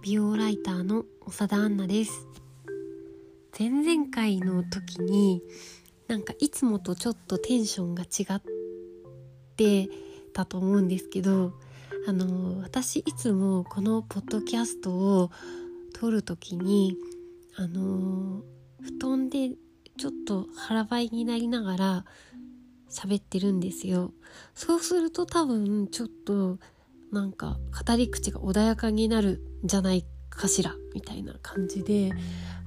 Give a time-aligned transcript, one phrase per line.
[0.00, 2.28] 美容ライターの長田杏奈です。
[3.58, 5.42] 前々回の時に
[6.06, 8.42] なんかいつもとちょっとテンションが違っ
[9.56, 9.88] て
[10.32, 11.52] たと思うんですけど
[12.06, 15.32] あの私いつもこのポッドキャストを
[15.94, 16.96] 撮る時に
[17.56, 18.42] あの
[18.80, 19.50] 布団で
[19.96, 22.04] ちょっと腹ばいになりながら
[22.88, 24.12] 喋ってるんですよ。
[24.54, 26.58] そうすると多分ちょっと
[27.10, 32.12] なんか語り口が穏やかになるじゃないかしらみたいな感じで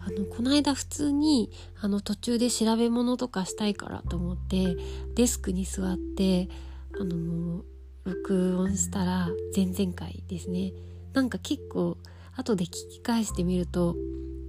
[0.05, 4.76] あのこの間普通にあの途中で調べ物とかしたいからと思って
[5.16, 6.50] デスクに座って
[7.00, 7.64] あの
[8.04, 10.73] 録音したら前々回ですね。
[11.14, 11.98] なんか結構
[12.36, 13.95] 後で聞き返してみると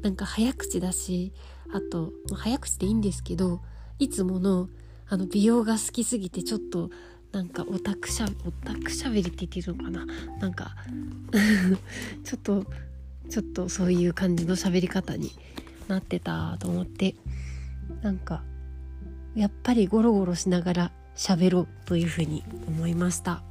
[0.03, 1.33] なんか早口だし
[1.73, 3.61] あと早口でいいんですけど
[3.99, 4.69] いつもの
[5.09, 6.91] あの美容が好きすぎてちょっと
[7.33, 10.07] なんかオタクしゃオタクしゃべりって言ってるのかな？
[10.41, 10.77] なんか
[12.25, 12.67] ちょっと
[13.31, 15.33] ちょっとそういう感じの喋り方に
[15.89, 17.15] なってたと思って。
[18.01, 18.43] なんか
[19.35, 23.43] やっぱりゴロゴロしながら喋ろうというふうに思いました。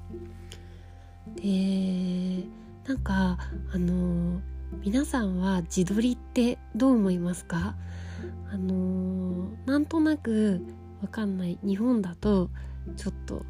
[1.35, 2.43] で
[2.87, 3.37] なんか
[3.73, 4.41] あの
[4.83, 7.75] 皆さんは自撮りってどう思いますか？
[8.51, 10.61] あのなんとなく
[11.01, 12.49] わかんない日本だと
[12.97, 13.45] ちょっと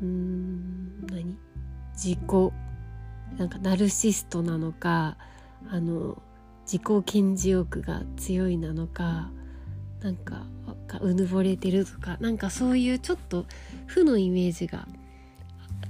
[0.00, 1.36] うーん何？
[1.94, 2.18] 自己
[3.38, 5.16] なんかナルシストなのか
[5.70, 6.20] あの
[6.64, 9.30] 自己顕示欲が強いなのか
[10.02, 10.46] なんか
[11.00, 13.44] うぬぼれてるとかなんかそういうちょっと
[13.86, 14.88] 負のイメージが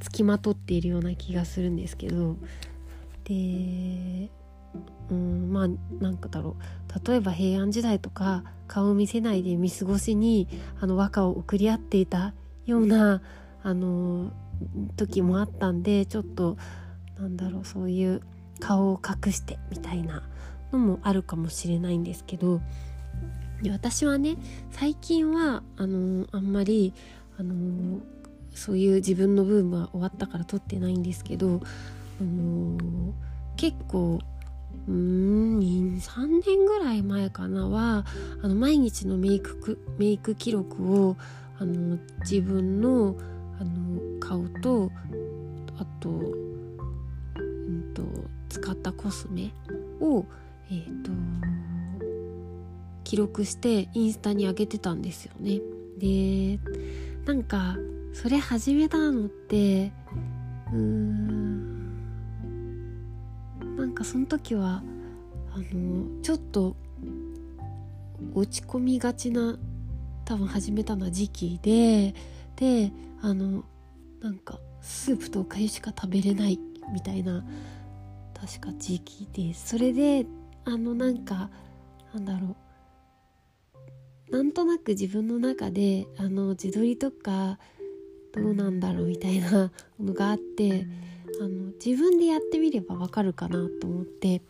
[0.01, 2.37] つきまとっているような気がするんですけど。
[3.25, 4.31] で
[5.11, 5.69] うんまあ
[6.03, 7.09] なんかだろう。
[7.09, 10.49] 例えば平安時代とか顔を見せないで見過ごしに
[10.81, 12.35] あの和歌を送り合っていた
[12.67, 13.23] ような
[13.63, 14.33] あの
[14.97, 16.57] 時もあったんでちょっと
[17.19, 18.23] なんだろうそういう
[18.59, 20.23] 顔を隠してみたいな
[20.73, 22.61] のもあるかもしれないんですけど
[23.71, 24.37] 私はね
[24.71, 26.95] 最近はあのあんまり
[27.39, 28.01] あの
[28.55, 31.61] そういう自分のブームは終わったから撮ってないんですけど、
[32.21, 33.15] あの
[33.57, 34.19] 結構
[34.89, 38.05] うーん3年ぐらい前かなは
[38.43, 41.17] あの毎日のメイクメイク記録を
[41.59, 43.17] あの自分の
[43.61, 44.91] あの顔と
[45.79, 48.03] あと,、うんと、
[48.49, 49.53] 使ったコスメ
[50.01, 50.25] を、
[50.71, 51.11] えーと、
[53.05, 55.61] 記録してインスタに上げてたんですよね。
[55.99, 56.59] で
[57.27, 57.77] なんか
[58.15, 59.93] それ始めたのって
[60.73, 61.91] うーん
[63.77, 64.83] なんかその時は
[65.53, 66.77] あのちょっと
[68.35, 69.59] 落ち込みがちな
[70.25, 72.15] 多分始めたのは時期で
[72.61, 73.65] であの
[74.21, 76.61] なんかスープとおかゆしか食べれない
[76.93, 77.45] みたいな
[78.35, 80.27] 確か時期でそれで
[80.65, 81.51] あのなんか
[82.15, 82.57] なんだろう。
[84.31, 87.59] なんとなく自分の中であの自撮りとか
[88.33, 90.87] どうなんだろうみたいなのがあって
[91.41, 94.43] あの自分でやってみればわかるかなと思って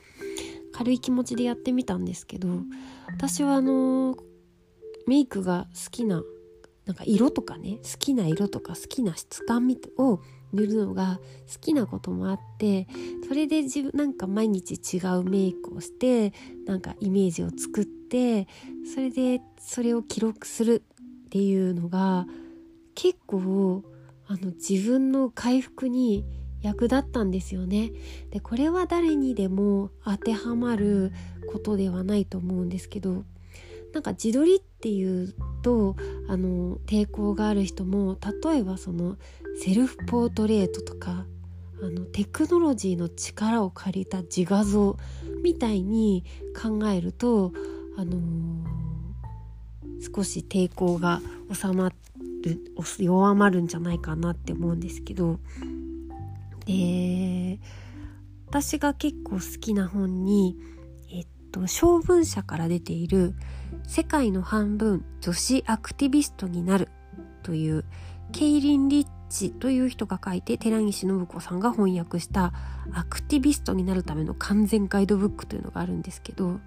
[0.73, 2.49] 軽い気持ちでやってみたんですけど
[3.07, 4.19] 私はあの
[5.07, 6.23] メイクが好きな
[6.91, 10.21] なんか色とかね好きな色とか好きな質感を
[10.53, 11.21] 塗るのが
[11.53, 12.89] 好きなこともあって
[13.29, 16.33] それで自分なんか毎日違うメイクをして
[16.67, 18.49] なんかイメージを作って
[18.93, 20.83] それでそれを記録する
[21.27, 22.27] っていうのが
[22.97, 23.85] 結構
[24.27, 26.25] あの自分の回復に
[26.61, 27.93] 役立ったんですよね。
[28.33, 31.13] でこれは誰にでも当てはまる
[31.53, 33.25] ことではないと思うんですけど
[33.93, 35.97] なんか自撮りっていうと
[36.29, 39.17] あの抵抗がある人も例えばその
[39.63, 41.27] セルフポートレートとか
[41.83, 44.97] あのテクノロジーの力を借りた自画像
[45.43, 46.25] みたいに
[46.61, 47.53] 考えると、
[47.97, 51.23] あのー、少し抵抗が
[51.53, 51.97] 収まる
[52.99, 55.39] 弱まるんじゃないかなって思うんですけど。
[56.67, 57.59] で
[58.51, 60.57] 私が結構好きな本に
[61.51, 63.35] と小文社から出ている
[63.87, 66.89] 世界の半分女子アクティビストになる
[67.43, 67.85] という
[68.33, 72.53] ケイリン・リッチという人が書いて寺西信子さんが翻訳した
[72.93, 76.61] アクティビストになるための完全ガイドブックというのがあるんですけど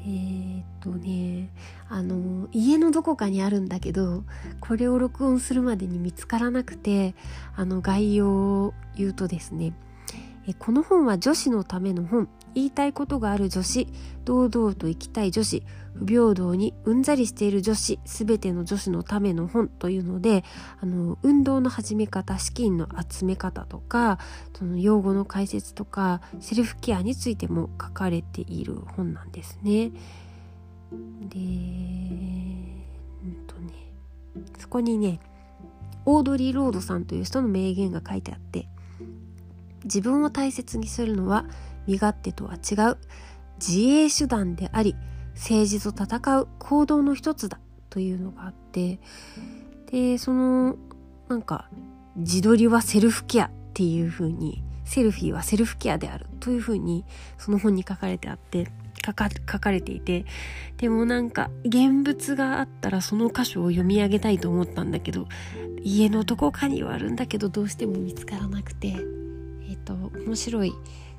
[0.00, 1.50] えー、っとね
[1.88, 4.24] あの家のどこかにあるんだけど
[4.60, 7.14] これを録音するまでに見つからなくて
[7.56, 9.74] あの概要を言うとですね
[10.58, 13.88] この本は女子のための本言いたいことがある女子
[14.24, 15.62] 堂々と生きたい女子
[15.94, 20.44] 不平等にうんざりしている女子すべての女子のための本というので
[20.80, 24.18] あの運動の始め方資金の集め方とか
[24.58, 29.90] その用語の解説とかセルフケアについても書かれている本なんですね。
[30.90, 33.72] で、うんとね、
[34.58, 35.20] そこにね
[36.06, 38.68] オードリー・ロードさんという人の名言が書いてあって
[39.84, 41.46] 自分を大切にするのは
[41.86, 42.98] 身勝手とは違う。
[43.56, 44.96] 自衛手段であり
[45.34, 47.58] 政治と戦う行動の一つだ。
[47.90, 48.98] というのがあって。
[49.90, 50.76] でその
[51.28, 51.68] なんか
[52.16, 56.26] 自撮りはセルフケアっていう風にセルフィーはセルフケアである。
[56.40, 57.04] という風に
[57.38, 58.68] その本に書かれてあって
[59.06, 60.24] 書かれていて。
[60.76, 65.28] でもなんか現物があったらその箇所を読み上げたいと思ったんだけど
[65.82, 68.88] 家のどこかにはあるんだけどどうしても見つからなくて。
[68.88, 69.94] えっ、ー、と
[70.26, 70.72] 面白い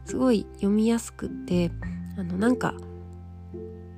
[0.05, 1.71] すごい読みやすくって
[2.17, 2.73] あのなんか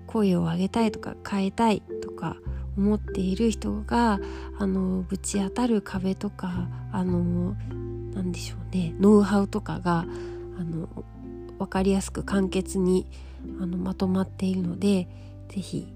[0.07, 2.37] 声を上げたいとか変えたいとか
[2.77, 4.19] 思っている人が
[4.57, 7.55] あのぶち当たる壁とかあの
[8.13, 10.05] 何でしょうねノウハウとかが
[10.57, 10.87] あの
[11.59, 13.07] 分かりやすく簡潔に
[13.61, 15.07] あのまとまっているので
[15.49, 15.93] 是非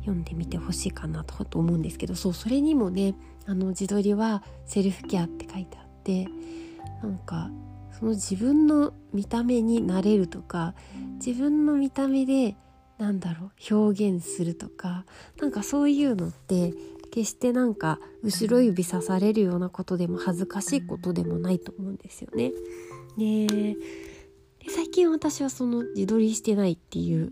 [0.00, 3.14] 読んでみてほしいかなと思うんですけどそうそれにもね
[3.46, 6.26] あの自撮りはセルフケアって書いてあって
[7.02, 7.50] なんか
[8.02, 10.74] その自分の見た目になれるとか
[11.24, 12.56] 自分の見た目で
[12.98, 15.04] なんだろう表現するとか
[15.40, 16.74] なんかそういうのって
[17.12, 22.50] 決してなんか後ろ指さされるようなことでも恥ずかしいことでもないと思うんですよね。
[23.16, 23.76] で
[24.68, 27.30] 最近私はその自撮りしてないっていう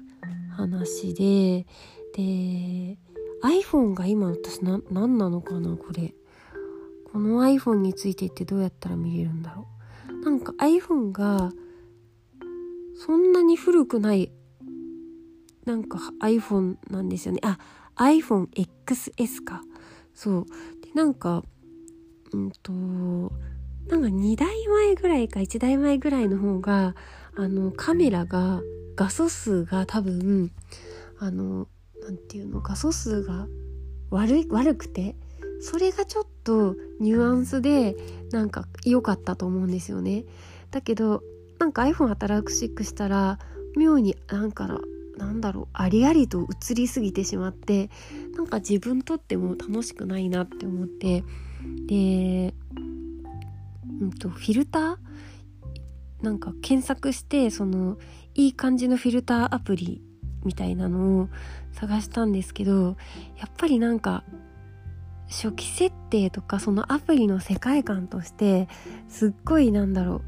[0.57, 1.67] 話で
[2.15, 2.97] で
[3.43, 6.15] iPhone が今私な何なのかなこれ
[7.13, 9.80] この iPhone についてってどうやったら見れるんだろう
[10.23, 11.53] なんか iPhone が
[12.95, 14.31] そんなに古くない
[15.65, 17.41] なんか iPhone なんですよね。
[17.43, 17.59] あ
[17.97, 18.49] iPhone
[18.87, 19.63] XS か。
[20.15, 20.47] そう。
[20.83, 21.45] でなんか
[22.33, 26.95] うんとなんか2台前ぐらいか1台前ぐらいの方が
[27.37, 28.61] あのカメラが
[28.97, 30.53] 画素数が多分
[31.19, 31.69] あの
[32.03, 33.47] 何て言うの画素数が
[34.11, 35.17] 悪い悪くて
[35.61, 37.97] それがちょっとニュアンスで
[38.31, 40.25] なんか良かったと思うんですよね。
[40.71, 41.23] だけど
[41.59, 43.39] なんか iPhone 新しくしたら
[43.77, 44.81] 妙になんか
[45.17, 47.91] なんだろうありありと映りすぎてしまって
[48.37, 51.25] なんか自分とっても楽しくないなって思って。
[51.87, 52.55] で、
[54.01, 54.97] うんと、フィルター？
[56.23, 57.99] なんか検索してその
[58.35, 60.03] いい感じのフィルターアプリ
[60.45, 61.29] みたいなのを
[61.73, 62.97] 探したんですけど
[63.39, 64.25] やっぱりなんか
[65.31, 68.69] 初期設定とかそのアプリの世界観として
[69.09, 70.23] すっごいなんだろう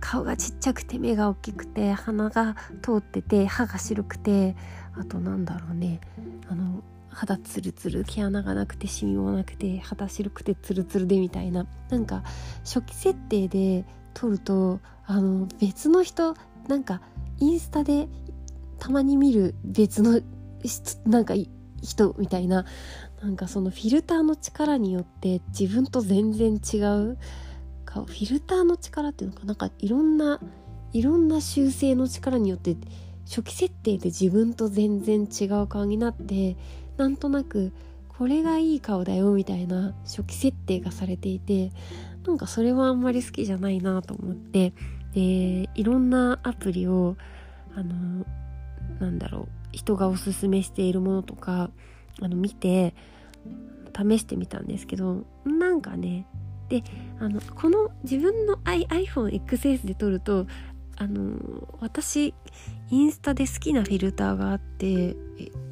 [0.00, 4.56] 顔がちっちゃくて目が大きくて鼻が通ってて歯が白くて
[4.98, 6.00] あとなんだろうね。
[6.48, 11.66] あの肌ツルツル毛穴がなくてシミもなくて肌白くてツルツルでみたいな。
[11.90, 12.22] なんか
[12.64, 13.84] 初期設定で
[14.14, 16.34] 撮るとあの別の人
[16.68, 17.02] なんか
[17.38, 18.08] インスタで
[18.78, 20.20] たまに見る別の
[21.06, 21.34] なんか
[21.82, 22.64] 人みたいな
[23.22, 27.18] なんかそのフィルターの力によって自分と全然違う
[27.84, 30.40] かフィルターの力っていうのかなんかいろんな
[30.92, 32.76] いろんな修正の力によって
[33.26, 36.56] 初期設定で自分と全然違う顔になって
[36.96, 37.72] なんとなく
[38.08, 41.72] これがいい顔だよみたいな初期設定がされていて
[42.26, 44.72] なんかそれはあんまり好きじゃないなと思って
[45.12, 47.16] でいろんなアプリを
[47.74, 48.26] あの
[48.98, 51.70] なんだろう人がおすすめしているものとか
[52.20, 52.94] あの見て
[53.96, 56.26] 試してみたんですけどなんかね
[56.68, 56.82] で
[57.20, 60.46] あのこの自分の iPhoneXS で撮ると
[60.96, 61.38] あの
[61.80, 62.34] 私
[62.90, 65.14] インスタで好きなフィルターがあってえっ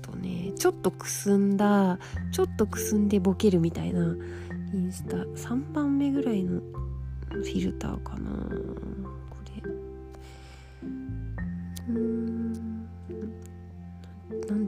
[0.02, 1.98] とねちょっとくすんだ
[2.30, 4.14] ちょっとくすんでボケるみたいな
[4.72, 6.60] インスタ3番目ぐらいの
[7.30, 9.62] フィルターかなこれ。
[11.88, 12.15] うん。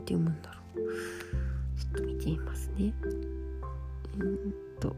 [0.09, 0.79] て読むんだろう。
[1.79, 2.93] ちょっと見てみますね。
[4.19, 4.95] うんと。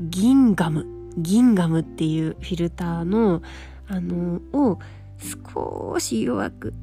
[0.00, 0.86] ギンガム。
[1.18, 3.42] ギンガムっていうフィルターの
[3.86, 4.78] あのを
[5.44, 6.74] 少し弱く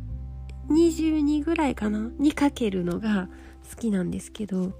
[0.69, 2.09] 22ぐらいかな？
[2.19, 3.27] にかけるのが
[3.69, 4.71] 好きなんですけど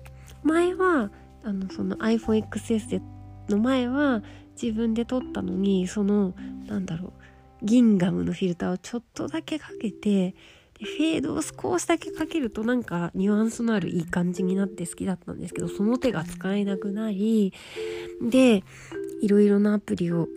[0.43, 1.11] 前は
[1.43, 3.01] あのその iPhoneXS
[3.49, 4.21] の前は
[4.61, 6.33] 自分で撮ったのにその
[6.67, 7.13] なんだろう
[7.61, 10.35] ギンガムのフィルターをちょっとだけかけて
[10.79, 17.53] でフェードを少しだけかけるとなんかニュアンスのあるいい感じになって好きだったんですけどその手が使えなくなり
[18.21, 18.63] で
[19.21, 20.27] いろいろなアプリを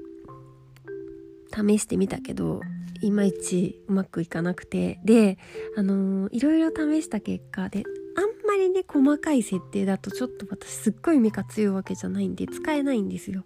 [1.54, 2.60] 試してみたけど
[3.00, 5.38] いまいちうまくいかなくてで
[5.76, 7.84] あのー、いろいろ試した結果で
[8.16, 13.44] あんまりね細かい設定だとちょっと私すっごい目が強いわけじゃないんで使えないんですよ。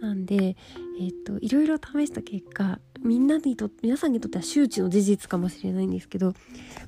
[0.00, 0.56] なんで
[0.98, 6.34] えっ、といろいろ試した結果みんなにと皆さんにとっては周知の事実かもしれないんですけど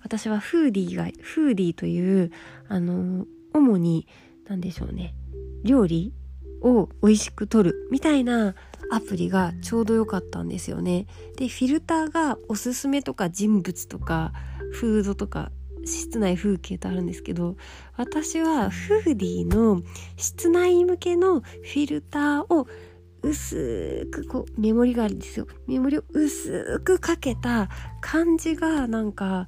[0.03, 2.31] 私はフーディーがフーディーという
[2.69, 4.07] あの主に
[4.49, 5.15] 何でしょうね
[5.63, 6.13] 料理
[6.61, 8.55] を美味しく撮るみたいな
[8.91, 11.07] アプリがちょうど良かったんですよね。
[11.37, 14.33] でフィルターがおすすめとか人物とか
[14.73, 15.51] フードとか
[15.85, 17.57] 室内風景とあるんですけど
[17.97, 19.83] 私はフーディーの
[20.17, 22.67] 室内向けのフィルターを
[23.23, 25.47] 薄くこうメモリがあるんですよ。
[25.67, 27.69] メモリを薄くかけた
[28.01, 29.47] 感じがなんか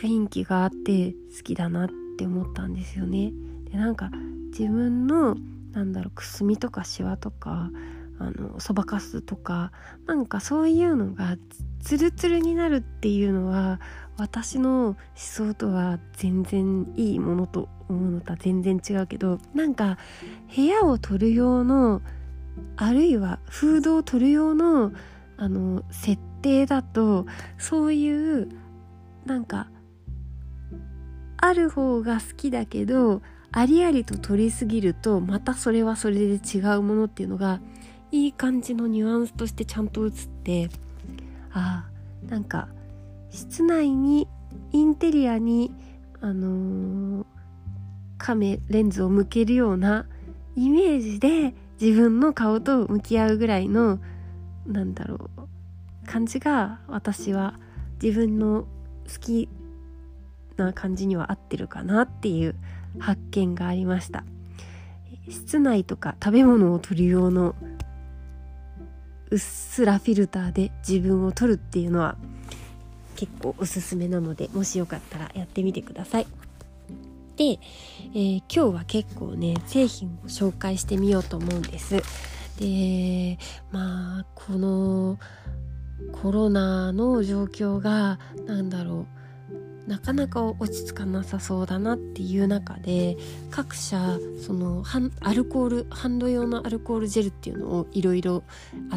[0.00, 3.32] 雰囲気があって好きだなって思ったんですよね。
[3.70, 4.10] でなんか
[4.50, 5.36] 自分の
[5.72, 7.70] なんだろうくすみとかシワとか
[8.18, 9.72] あのそばかすとか
[10.06, 11.36] なんかそういうのが
[11.80, 13.80] ツルツルになるっていうのは
[14.16, 19.98] 私の思想とは全然いいものと思うのとは全然違うけどなんか
[20.54, 22.02] 部屋を取る用の
[22.76, 24.92] あるいはフードを取る用の
[25.36, 27.26] あの設定だと
[27.58, 28.48] そういう
[29.24, 29.68] なんか
[31.36, 37.60] ある方が好きだけどありありと取りすぎるとまたそれはそれで違うものっていうのが
[38.12, 40.12] いい感じのニュアンスとしてちゃんと映っ
[40.44, 40.68] て
[41.52, 41.86] あ
[42.26, 42.68] あなんか
[43.30, 44.28] 室内に
[44.72, 45.74] インテリアに
[46.20, 47.26] あのー、
[48.18, 50.06] カメレンズを向けるような
[50.54, 53.98] イメージで自分の顔と向き合うぐらいの
[54.68, 57.58] なんだろう感じが私は
[58.00, 58.66] 自分の
[59.12, 59.48] 好き
[60.56, 62.54] な感じには合ってるかなっていう
[63.00, 64.22] 発見がありました
[65.28, 67.56] 室内とか食べ物を取る用の
[69.30, 72.16] うっすらフィルターで自分を撮るっていうのは
[73.16, 76.26] 結構おすすめなのでもしよかったらやってみてください。
[77.42, 77.58] で、
[78.14, 81.96] えー、今日は結構ね製品を紹介してみようと思うんです。
[82.58, 83.38] で
[83.72, 85.18] まあこの
[86.12, 89.21] コロナの状況が何だろう
[89.86, 93.16] なかなか落ち着かなさそうだなっていう中で
[93.50, 94.84] 各社その
[95.20, 98.44] アルコールハンド用のアルコールジェルっていうのをいろいろ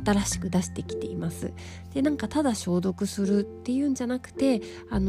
[0.06, 1.52] 新しく出してきています
[1.94, 4.62] でなんかただ消毒するっていうんじゃなくて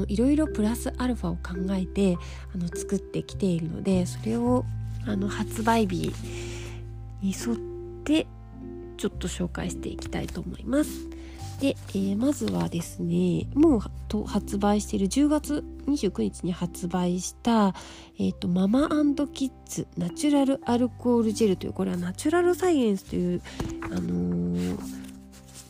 [0.09, 2.16] いろいろプラスアルファを考えて
[2.54, 4.64] あの作ってきているのでそれを
[5.06, 6.12] あの発売日
[7.23, 7.56] に沿っ
[8.04, 8.26] て
[8.97, 11.15] ちょっと紹介していきたいと思います。
[11.60, 17.75] で、えー、まずはですねもうと発売している10月29日に発売した、
[18.18, 18.88] えーと、ママ
[19.32, 23.42] キッズナチュラルアルコールジェルというこれはナチュラルサイエンスという
[23.82, 24.78] あのー、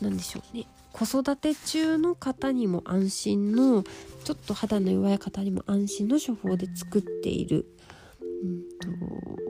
[0.00, 3.84] 何でしょうね子育て中の方にも安心の
[4.24, 7.66] ちょっと肌の弱い方にも安心の処方で作っている、
[8.42, 9.46] うんと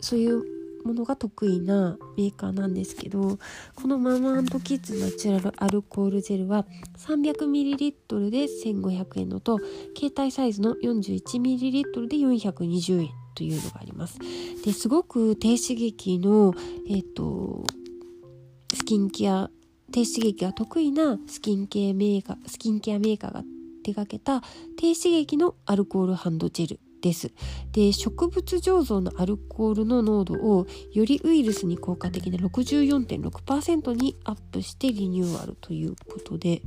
[0.00, 3.38] そういうものが得意なメーカーなんですけど
[3.74, 6.66] このママキッズナチュラルアルコールジェルは
[6.98, 9.58] 300ml で1500円のと
[9.96, 14.18] 携帯サイズの 41ml で420円というのがあります。
[14.64, 16.54] ですごく低刺激の
[16.88, 17.64] えっ、と
[18.74, 19.50] スキンケア
[19.90, 23.42] 低刺激が得意なスキンケアメーカースキンケアメーカーが
[23.82, 24.42] 手掛けた
[24.76, 27.32] 低刺激のアルコールハンドジェルです。
[27.72, 36.62] で植物醸造のアルコールの濃度をよりウイルスに効果的な64.6%にアップしてリニューアルということで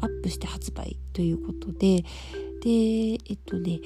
[0.00, 2.04] アップして発売ということで
[2.62, 3.80] でえっとね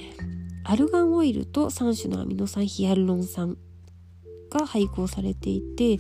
[0.65, 3.57] アルガンオイルと3種のアミノ酸ヒアルロン酸
[4.51, 5.99] が配合されていて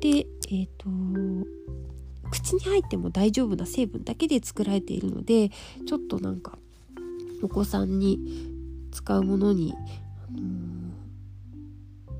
[0.00, 0.88] でえっと
[2.30, 5.50] 口に入っても大丈夫な成分だけで作られているので
[5.86, 6.58] ちょっとなんか
[7.42, 8.55] お子さんに
[8.96, 10.40] 使うものに、あの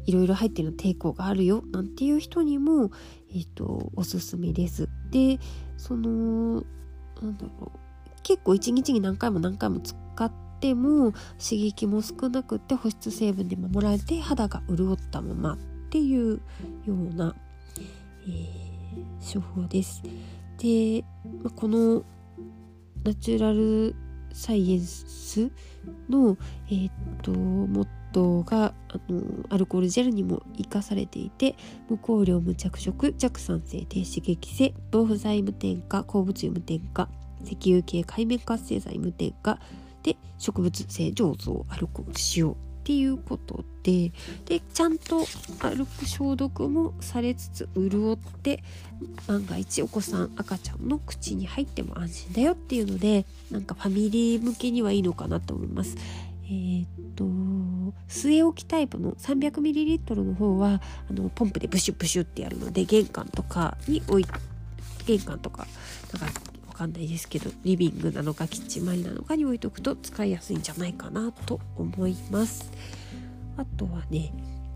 [0.04, 2.90] いろいろ入ってる抵抗があるよなんていう人にも、
[3.30, 4.88] えーと、おすすめです。
[5.10, 5.40] で
[5.78, 6.62] その
[7.22, 7.78] なんだろう
[8.22, 10.30] 結構一日に何回も何回も使っ
[10.60, 15.58] ても刺激も少なくて保湿成分で守られて肌が潤ったままっ
[15.90, 17.34] ていうような、
[18.28, 20.02] えー、処方です。
[20.58, 21.04] で、
[21.54, 22.04] この
[23.02, 23.94] ナチュラル
[24.36, 25.50] サイエンス
[26.10, 26.36] の、
[26.68, 31.56] えー、っとモットーがあのアルコールジェルにも生かされていて
[31.88, 37.08] 無香料無着色弱酸性低刺激性防腐剤無添加鉱物油無添加
[37.44, 39.58] 石油系海面活性剤無添加
[40.02, 44.12] で植物性醸造アルコール使用っていうことで
[44.44, 45.26] でちゃんと
[45.58, 48.62] 歩く消毒もされつつ潤って
[49.26, 55.96] 万が一お子さん赤ちゃんの口に入っても安心だよっていうのでなんかファミリー向けにはいいのかなと思います。
[56.44, 57.24] えー、っと
[58.08, 64.26] 据え置きタイプの 300ml の方はあのポンプでブシュブシュってやるので玄関とかに置い
[65.06, 65.66] 玄関とか
[66.12, 66.40] なんか
[66.76, 72.70] かんないですけどリビングなのかキッチン周りなのかに置いとくと使いやすいんじゃないかなと思います
[73.56, 74.32] あとはね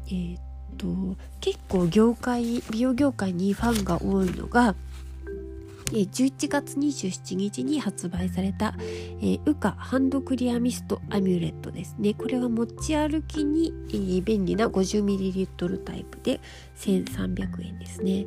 [0.06, 0.40] えー、っ
[0.78, 4.74] と結構業界美容業界にファンが多いのが
[5.92, 12.14] 11月27日に発売された、えー、ウカハンドクリアミストアミュレットですね。
[12.14, 16.40] これは持ち歩きに、えー、便利な 50ml タイプで
[16.76, 18.26] 1300円ですね。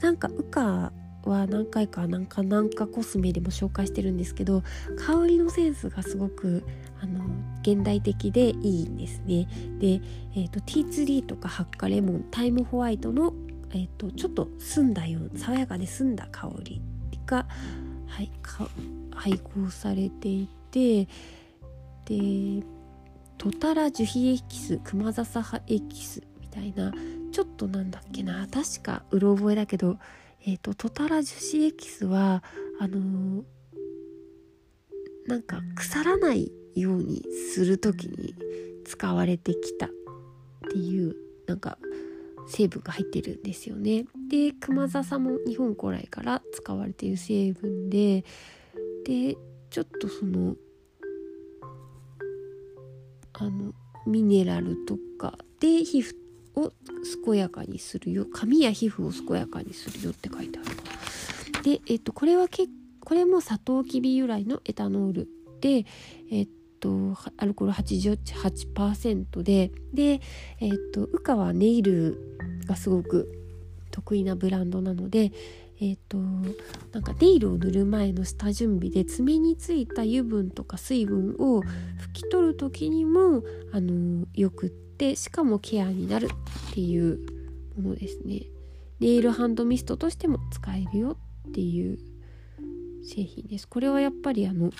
[0.00, 0.92] なんかウカ
[1.30, 4.62] は何回かなんかなんかコスメでも紹介してるんですけど
[4.96, 6.64] 香りのセンスがすごく
[7.00, 7.24] あの
[7.62, 9.46] 現代的でいいんですね。
[9.78, 10.00] で、
[10.34, 13.34] えーと、ティーツリーとかハッカレモンタイムホワイトの、
[13.70, 16.80] えーと、ちょっと澄んだような爽やかで澄んだ香り
[17.26, 17.46] が、
[18.06, 18.30] はい、
[19.14, 21.08] 配合されていて
[22.04, 22.64] で
[23.38, 26.92] トタラ樹皮エキスクマザサハエキスみたいな
[27.32, 29.98] ちょっとなんだっけな確かうろ覚えだけど
[30.46, 32.42] えっ、ー、とトタラ樹脂エキスは
[32.78, 33.44] あのー、
[35.26, 37.22] なんか腐らないように
[37.54, 38.34] する時に
[38.84, 39.90] 使われてきたっ
[40.70, 41.78] ていうなんか
[42.46, 44.04] 成分が入ってるんですよね。
[44.28, 48.24] で熊笹も日本古来から使われている成分で
[49.04, 49.36] で
[49.70, 50.56] ちょっとその
[53.32, 53.72] あの
[54.06, 56.23] ミネラルとかで皮膚
[56.56, 56.72] を
[57.24, 58.26] 健やかにするよ。
[58.32, 60.74] 髪や皮膚を健やかにするよって書いてある
[61.62, 62.66] で、えっと、これはけ
[63.00, 65.28] これもサトウキビ由来のエタノール
[65.60, 65.84] で、
[66.30, 66.48] えっ
[66.80, 70.20] と、アルコール88%でで、
[70.60, 73.30] えっと、ウカはネイルがすごく
[73.90, 75.32] 得意なブランドなので
[75.80, 76.18] えーと、
[76.92, 83.42] なんかネイルを塗る前の下準備で爪についた油分とか水分を拭き取る時にも
[83.72, 86.28] あのよくってしかもケアになる
[86.70, 87.18] っていう
[87.80, 88.42] ものですね。
[89.00, 91.16] ネイルハンドミストとしても使えるよ
[91.48, 91.98] っていう
[93.04, 93.68] 製品です。
[93.68, 94.70] これはやっぱりあの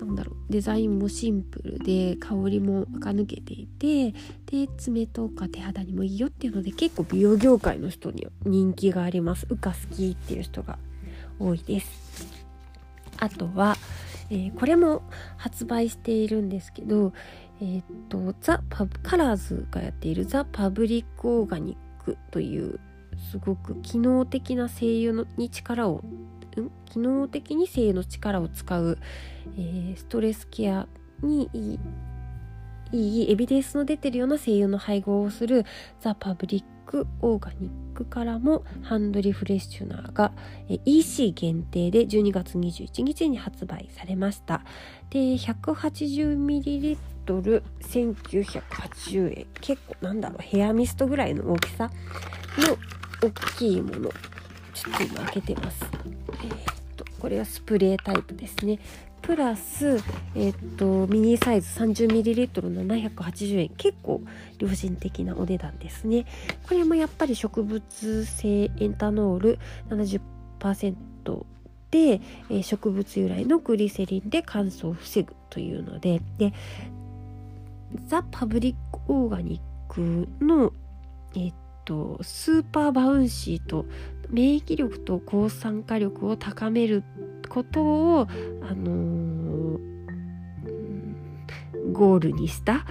[0.00, 4.12] なんだろうデザインもシンプルで香りも垢抜けていて
[4.46, 9.46] で爪とか手肌にもいいよっていうので結構美容業界の人には人気があります。
[9.50, 10.78] うか好きっていう人が
[11.38, 11.90] 多いです。
[13.18, 13.76] あとは、
[14.30, 15.02] えー、これも
[15.36, 17.12] 発売しているんですけど
[17.60, 22.80] えー、とザ・パブカラーズがやっているザ・パブリック・オーガニックという
[23.30, 26.02] すごく機能的な声優のに力を
[26.86, 28.98] 機能的に声優の力を使う、
[29.56, 30.88] えー、ストレスケア
[31.22, 31.78] にいい
[32.92, 35.64] いいエビデンスの出てるような声優の配合をする
[36.00, 40.32] ザ・パブリック・オーガニックからもハンドリフレッシュナーが
[40.84, 44.64] EC 限定で12月21日に発売されました。
[45.10, 46.98] で 180ml
[47.38, 49.46] 1980円。
[49.60, 51.90] 結構なんだろうヘアミストぐらいの大きさ？
[52.58, 52.76] の
[53.28, 54.10] 大きいもの。
[54.74, 55.84] ちょっと今開けてます。
[55.84, 58.78] えー、っとこれはスプレータイプですね。
[59.22, 59.98] プラス、
[60.34, 63.68] え、っとミニサイズ 30ml780 円。
[63.76, 64.22] 結構
[64.58, 66.24] 良心的なお値段ですね。
[66.66, 69.58] これもやっぱり植物性エンタノール
[69.90, 71.44] 70%
[71.90, 76.20] で、え、植物由来のグリセリンで乾燥を防ぐというので。
[76.38, 76.52] で
[78.06, 80.72] ザ・パブリック・オーガニックの、
[81.34, 83.86] えっと、スーパーバウンシーと
[84.28, 87.02] 免疫力と抗酸化力を高める
[87.48, 88.28] ことを、
[88.62, 89.78] あのー、
[91.92, 92.86] ゴールにした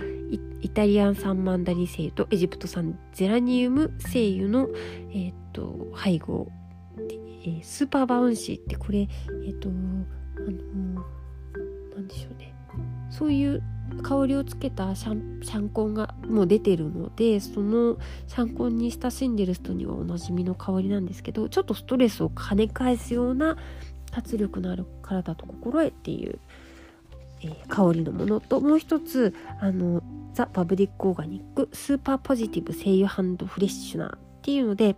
[0.62, 4.68] イタリアンサンマンダリ製とエジプト産ゼラニウム精油の、
[5.12, 6.48] えーと、配合、
[7.46, 9.08] えー、スーパーバウンシーってこれ
[9.46, 12.54] えっ、とあのー、なんでしょうね。
[13.10, 13.64] そういう
[14.04, 17.98] 香りをつけたシャンシャンコンがもう出てるのでその
[18.28, 23.58] シャンコンに親しんでる人にはおなじみの香りなんですけどちょっとストレスを跳ね返すような
[24.12, 26.40] 活力のある体と心へっていう、
[27.42, 30.02] えー、香りのものともう一つあの
[30.34, 34.96] ザ・パブリック・オーガニックスーパーポジティブ精油ハンドフレッシュナーっていうので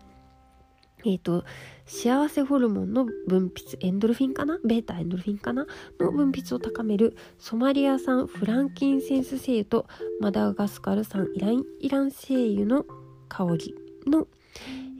[1.05, 1.43] えっ、ー、と、
[1.85, 4.59] 幸せホルモンの分泌、エンドルフィンかな？
[4.63, 5.67] ベータエンドルフィンかな？
[5.99, 9.87] の分泌を高めるソマリア産フランキンセンス精油と
[10.19, 12.85] マダガスカル産イランイラン精油の
[13.27, 13.75] 香り
[14.07, 14.27] の、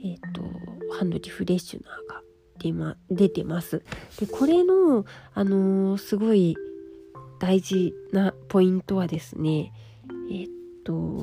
[0.04, 0.42] えっ、ー、と、
[0.98, 2.22] ハンドリフレッシュナーが
[2.58, 3.82] 出,、ま、出てます。
[4.18, 6.56] で、これの、あのー、すごい
[7.38, 9.72] 大事なポイントはですね、
[10.30, 10.48] えっ、
[10.84, 11.22] と、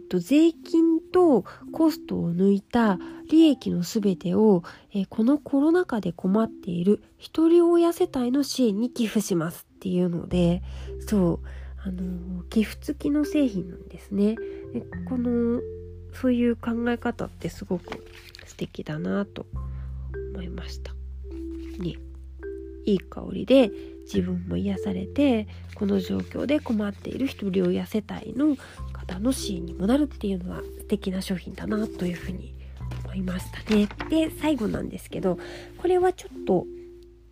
[0.00, 4.62] と、税金とコストを抜いた利益のすべてを、
[4.94, 10.62] えこのコロナ禍で困っている一人親世帯の支援に寄付しますっていうので
[11.08, 11.46] そう
[11.84, 14.36] あの寄付付きの製品なんですね。
[14.72, 15.60] でこの
[16.12, 18.04] そういう考え方ってすごく
[18.46, 19.46] 素敵だなと
[20.34, 20.92] 思いました。
[21.78, 21.96] ね、
[22.84, 23.70] いい香りで
[24.04, 28.56] 自分も癒されてこの状況で困っている一人親世帯の
[29.12, 32.54] 方の支援にもなるっていうのは素敵な商品だなというふうに
[33.04, 33.88] 思いましたね。
[34.08, 35.38] で最後なんですけど
[35.78, 36.66] これはちょっと、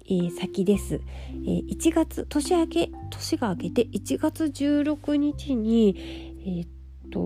[0.04, 5.96] えー、先です、えー、1月年明け年が明けて1月16日に
[6.42, 6.68] えー、っ
[7.10, 7.20] と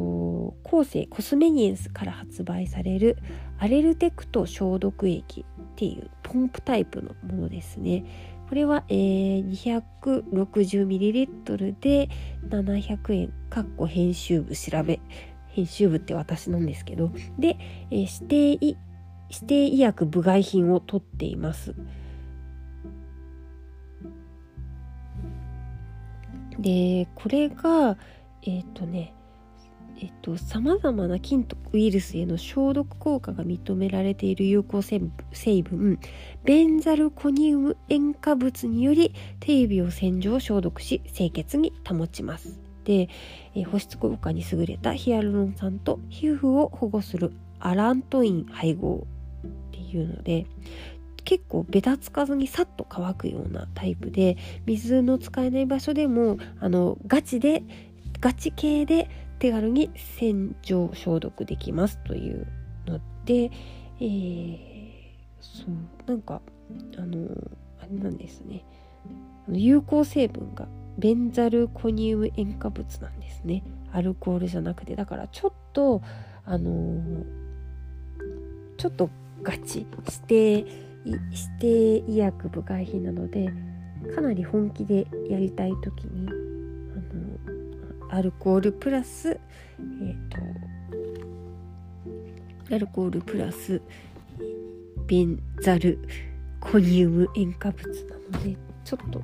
[0.62, 3.18] 後世コスメニエンスから発売される
[3.58, 8.33] アレルテクト消毒液っていうポンプタイプのものですね。
[8.54, 9.50] これは、えー、
[10.00, 12.08] 260ml で
[12.48, 13.32] 700円。
[13.50, 15.00] かっこ編集部調べ。
[15.48, 17.10] 編集部って私なんですけど。
[17.36, 17.56] で、
[17.90, 18.76] えー、指定
[19.28, 21.74] 指定医薬部外品を取っています。
[26.56, 27.98] でこれが
[28.44, 29.14] えっ、ー、とね
[30.04, 35.98] えっと、様々な菌とウイルスへの消毒効果が認められている有効成分
[36.44, 42.60] ベンザルコニウム塩化物により手指を洗浄消毒し清潔に保ちます。
[42.84, 43.08] で、
[43.54, 49.06] え保湿効果に優れたヒアルロン酸と皮膚を保護するアラントイン配合
[49.46, 50.44] っていうので
[51.24, 54.36] 結構ベタつかずにさっと乾くようなタイプで
[54.66, 57.62] 水の使えない場所でもあのガチで
[58.20, 59.08] ガチ系で
[59.44, 62.46] 手軽に洗浄消毒できますという
[62.86, 63.50] ので、
[64.00, 64.56] えー、
[65.38, 66.40] そうなんか
[66.96, 67.28] あの
[67.78, 68.64] あれなんですね。
[69.52, 73.62] 有効成分がベンザルコニウム塩化物なんですね。
[73.92, 74.96] アルコールじゃなくて。
[74.96, 76.00] だからちょっと
[76.46, 77.02] あの
[78.78, 79.10] ちょっと
[79.42, 80.56] ガチ指定
[81.04, 81.22] 指
[81.60, 83.52] 定医薬部外品なので
[84.14, 86.43] かなり本気でやりたい時に
[88.14, 90.38] アルコールプラスえっ、ー、と
[92.74, 93.82] アルコールプラス
[95.06, 95.98] ベンザル
[96.60, 99.20] コニウム塩化物なのでちょっと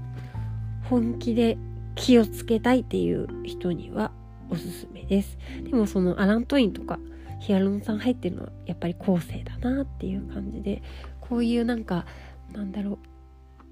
[0.88, 1.56] 本気で
[1.94, 4.10] 気をつけたいっていう人には
[4.50, 5.38] おすすめです。
[5.62, 6.98] でもそのアラントインとか
[7.40, 10.82] ヒアルロン酸入ってるのはやっぱり後世だなっていう感じで
[11.20, 12.06] こういうなんか
[12.52, 12.98] なんだろう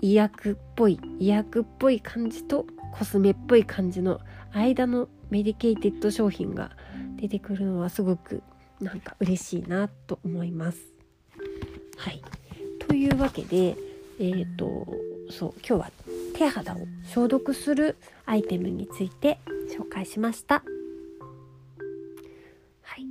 [0.00, 4.20] 医薬っぽい医薬っぽい感じとコスメっぽい感じの
[4.52, 6.70] 間のメディケイテッド商品が
[7.16, 8.42] 出てくるのはすごく
[8.80, 10.78] なんか嬉しいなと思います。
[11.96, 12.22] はい。
[12.86, 13.76] というわけで、
[14.18, 14.86] えっ、ー、と、
[15.30, 15.90] そう、今日は
[16.34, 19.38] 手肌を消毒するアイテムについて
[19.76, 20.62] 紹介しました。
[22.82, 23.06] はい。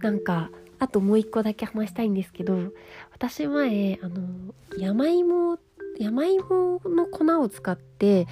[0.00, 2.72] なんか、あともう一個だけ話したいんですけど、
[3.12, 5.58] 私前、あの、山芋、
[5.98, 8.26] 山芋の粉を使って、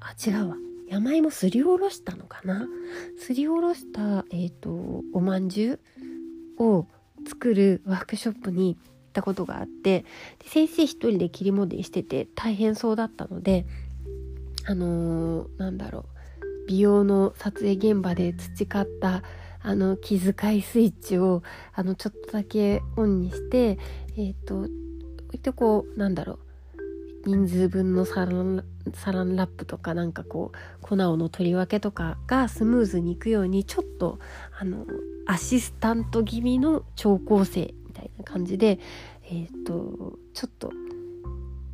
[0.00, 0.56] あ、違うわ。
[0.88, 2.66] 山芋すりおろしたのかな？
[3.18, 5.80] すりおろした、えーと、おまんじゅ
[6.58, 6.86] うを
[7.28, 8.80] 作るワークショップに行っ
[9.12, 10.04] たことがあって
[10.38, 13.66] で先生一人で切り盛りしてて大変そうだったので
[14.66, 16.04] あのー、なんだろう
[16.68, 19.22] 美容の撮影現場で培った
[19.62, 21.42] あの気遣いスイッチを
[21.74, 23.78] あのちょっとだけオンにして
[24.16, 26.38] えっ、ー、とこうなんだろ
[27.24, 34.18] う人数分のサランサランラップとかなんかこう粉をの取り分けとかがスムーズにいくようにちょっと
[34.58, 34.86] あの
[35.26, 38.78] アシスタント気味の超高生みたいな感じで
[39.24, 40.70] えっ、ー、とちょっと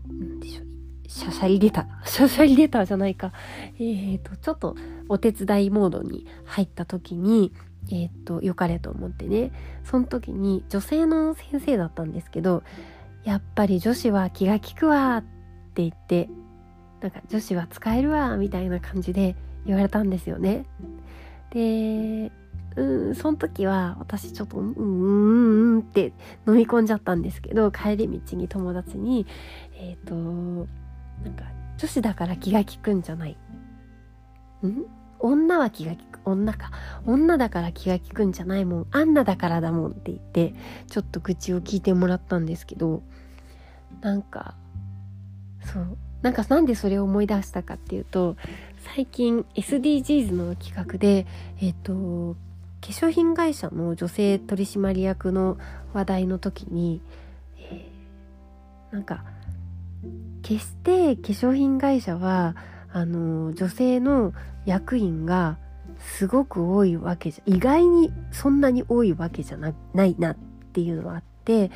[0.09, 0.67] 何でしょう
[1.09, 3.33] シャシャリ出たシャシャリ出たじゃないか。
[3.79, 4.77] えっ、ー、とちょっと
[5.09, 7.53] お手伝いモードに入った時に
[7.91, 9.53] えっ、ー、と良かれと思ってね。
[9.85, 12.63] その時に女性の先生だったんですけど
[13.25, 15.23] やっぱり女子は気が利くわっ
[15.75, 16.29] て言って
[17.03, 19.35] なんか女子は使えるわみたいな感じで
[19.67, 20.65] 言われたんですよね。
[21.51, 22.33] で
[22.77, 26.13] うんその時は私ちょっとうんうんうんって
[26.47, 29.27] 飲み込んじゃったんですけど帰り道に友達に
[29.75, 31.45] えっ、ー、となんか
[31.77, 33.37] 女子だから気が利くんじゃない。
[34.65, 34.87] ん？
[35.19, 36.71] 女は気が利く女か。
[37.05, 38.87] 女だから気が利くんじゃないもん。
[38.91, 40.55] あんなだからだもんって言って
[40.89, 43.03] ちょっと口を聞いてもらったんですけど
[44.01, 44.55] なんか
[45.65, 48.37] そうなんかなんでそれを思い出したかっていうと
[48.95, 51.27] 最近 SDGs の企画で
[51.61, 52.37] えっ、と
[52.81, 55.57] 化粧品会社の女性取締役の
[55.93, 57.01] 話題の時に、
[57.59, 59.25] えー、なんか
[60.43, 62.57] 決して化粧品会社は
[62.93, 64.33] あの女性の
[64.67, 65.59] 役員が
[65.99, 70.37] すごく多いわけじゃ意外にそんなに多いわけじゃなないなっ
[70.73, 71.71] ていうのはあって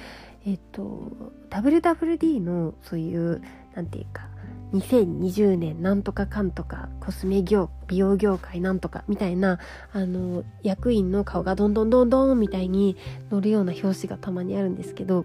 [0.44, 1.12] えっと
[1.50, 3.42] WWD のそういう
[3.74, 4.28] なんていうか
[4.72, 9.59] 2020年なんとかかんとかコスメ業美容業界なんとかみたいな
[9.92, 12.96] あの役員の顔がどんどんどんどんみたいに
[13.31, 15.24] 載るような表紙がたまにあるんですけど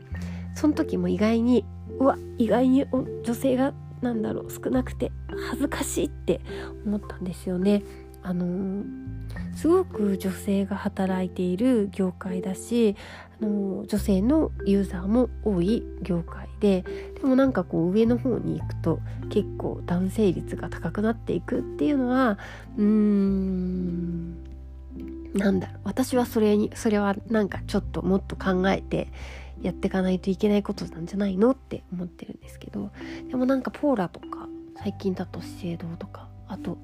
[0.55, 1.65] その時も意外に
[1.99, 2.85] うわ意外に
[3.23, 5.11] 女性がなんだろう少なくて
[5.49, 6.41] 恥ずかしいって
[6.85, 7.83] 思ったんですよね。
[8.23, 8.83] あの、
[9.55, 12.95] すごく女性が働いている業界だし、
[13.41, 22.37] あの、女性のユーザーも多い業界ででもなんかこう上の方に行くと結構男性率が高くなっていくっていうのは
[22.77, 24.43] うーん
[25.33, 25.79] なんだろう。
[25.83, 29.11] 私はそれにそれはなんかちょっともっと考えて
[29.61, 32.91] やっていかないといけないことなんじゃないのって思ってるんですけど
[33.27, 34.47] でもなんかポーラとか
[34.77, 36.77] 最近だと資生堂とかあと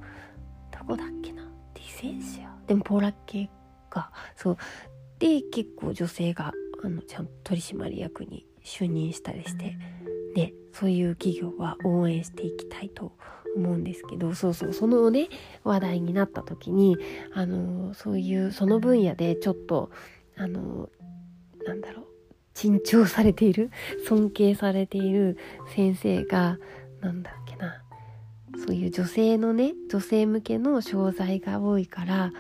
[0.72, 1.44] どこだっけな？
[1.76, 2.56] ディセンシア？
[2.66, 3.50] でもポーラ系
[3.92, 4.12] か。
[4.36, 4.58] そう。
[5.20, 6.52] で結構女性が
[6.84, 9.78] あのちゃんと取締役に就任したりして
[10.36, 13.14] ねそういう企業は応援していきたいと
[13.56, 15.30] 思うんですけどそうそうそのね
[15.64, 16.98] 話題になった時に
[17.34, 19.90] あのそういうその分野でちょっと
[20.36, 20.90] あの
[21.66, 22.06] なんだろう
[22.54, 23.72] 珍重されている
[24.08, 25.38] 尊敬されている
[25.76, 26.58] 先生が
[27.02, 27.84] なんだっけな
[28.66, 32.32] そういう女性のね女性向けの商材が多いから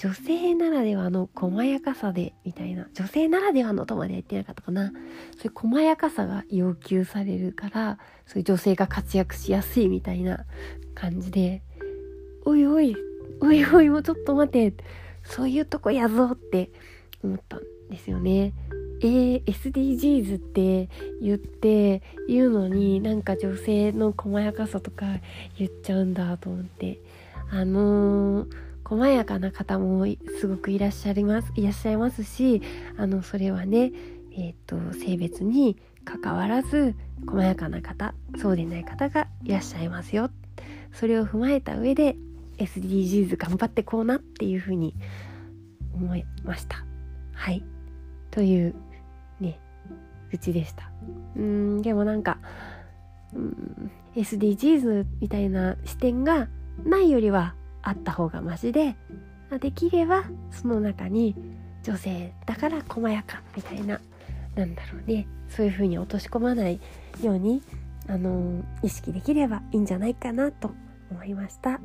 [0.00, 2.88] 女性ならではの細やかさでみたいな。
[2.94, 4.92] 女性ならではのとまで言ってなかったかな。
[5.36, 10.46] そういう細やかさが要求されるからそういう女性が活躍しやすいみたいな
[10.94, 11.62] 感じで。
[12.46, 12.96] おいおい
[13.40, 14.72] おいおいもうちょっと待て。
[15.22, 16.70] そういうとこやぞって
[17.22, 17.60] 思ったん
[17.90, 18.54] ですよね。
[19.02, 20.88] えー、SDGs って
[21.20, 25.06] 言って言うのになんか女性の細やかさとか
[25.58, 27.00] 言っちゃうんだと思って。
[27.52, 28.56] あのー、
[28.90, 30.04] 細やかな方も
[30.40, 32.60] すごくいらっしゃいますいらっしゃいますし
[32.96, 33.92] あのそれはね
[34.36, 40.30] えっ、と性別に関わらず細やかな方そうでない方がいらっしゃいますよ。
[40.92, 42.16] それを踏まえた上で
[42.58, 44.94] SDGs 頑張ってこうなっていうふうに
[45.94, 46.84] 思いました。
[47.32, 47.64] はい。
[48.32, 48.74] という
[49.40, 49.60] ね
[50.32, 50.90] 愚痴でした。
[51.36, 52.38] うんでもなんか
[53.34, 56.48] うん SDGs みたいな視点が
[56.84, 58.96] ないよりはあった方がマシで
[59.60, 61.34] できればその中に
[61.82, 64.00] 女性だから細やかみたいな
[64.54, 66.80] なんだろうねそういう風に落とし込まない
[67.22, 67.62] ように
[68.08, 70.72] あの意識できればいいんじゃないかなと
[71.10, 71.80] 思いました。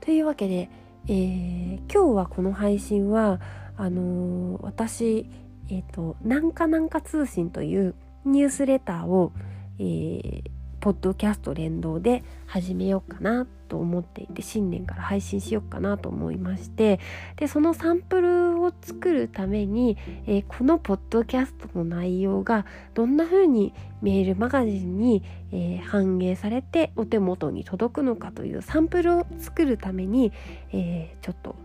[0.00, 0.70] というわけで、
[1.06, 3.40] えー、今日はこの配信は
[3.76, 5.28] あのー、私
[5.70, 9.32] え、ー、と、なんかなんか通信というニュースレターを、
[9.78, 10.42] えー、
[10.80, 17.00] ポッドキャスト連動で始めようかなと思っていて新年から配信しようかなと思いまして
[17.36, 22.64] でそのサンプルを作るために、えー、このポッドキャストの内容が
[22.94, 30.32] どんな風にメールマガジンに、えー、反映されてお手元に届くのかというサンプルを作るために、
[30.72, 31.56] えー、ちょっと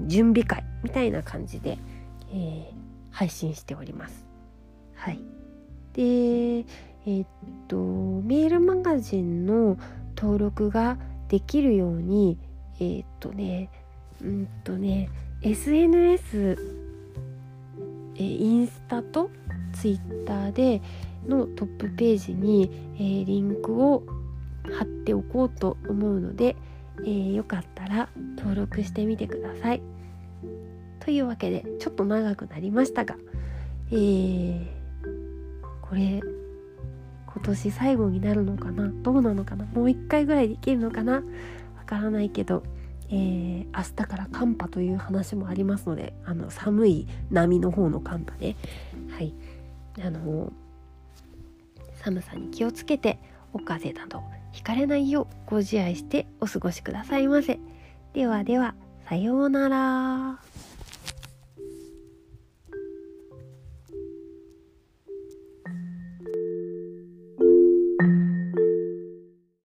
[0.00, 1.78] 準備会みたいな感じで、
[2.30, 2.64] えー、
[3.10, 4.26] 配信しております。
[4.94, 5.20] はい。
[5.94, 6.64] で、
[7.06, 7.26] え、っ
[7.68, 9.76] と、メールマガジンの
[10.16, 12.38] 登録ができるように、
[12.80, 13.70] え、っとね、
[14.22, 15.08] うんとね、
[15.42, 16.56] SNS、
[18.16, 19.30] え、インスタと
[19.72, 20.80] ツイッターで
[21.26, 24.04] のトップページに、えー、リンクを
[24.78, 26.56] 貼っておこうと思うので、
[27.00, 29.82] えー、よかったら登録してみてください。
[31.00, 33.16] というわけでちょっと長くなりましたが、
[33.90, 34.66] えー、
[35.80, 36.20] これ
[37.44, 38.88] 今年最後になるのかな？
[39.02, 39.64] どうなのかな？
[39.64, 41.14] もう一回ぐらいできるのかな？
[41.14, 41.22] わ
[41.84, 42.62] からないけど、
[43.08, 48.54] えー、明日から寒波という話もありますのであの寒い波の方の寒波ね。
[49.10, 49.34] はい。
[50.00, 50.52] あの
[51.96, 53.18] 寒さに気をつけて
[53.52, 57.58] お風邪などひかれないようご自愛してお過ごしくださいませ。
[58.14, 58.76] ではでは
[59.08, 60.51] さようなら。